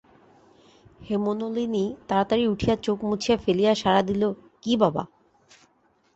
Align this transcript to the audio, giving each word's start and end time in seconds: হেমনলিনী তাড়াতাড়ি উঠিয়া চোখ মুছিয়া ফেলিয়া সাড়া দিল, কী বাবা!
হেমনলিনী 1.01 1.85
তাড়াতাড়ি 2.09 2.43
উঠিয়া 2.47 2.75
চোখ 2.85 2.97
মুছিয়া 3.03 3.37
ফেলিয়া 3.37 3.73
সাড়া 3.75 4.01
দিল, 4.09 4.23
কী 4.63 4.73
বাবা! 4.77 5.03